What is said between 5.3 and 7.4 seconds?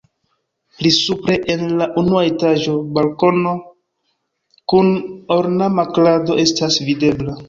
ornama krado estas videbla.